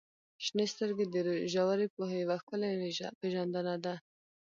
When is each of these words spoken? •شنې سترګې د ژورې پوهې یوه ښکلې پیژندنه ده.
•شنې 0.43 0.65
سترګې 0.73 1.05
د 1.13 1.17
ژورې 1.53 1.87
پوهې 1.95 2.17
یوه 2.23 2.37
ښکلې 2.41 2.69
پیژندنه 3.19 3.75
ده. 3.83 3.93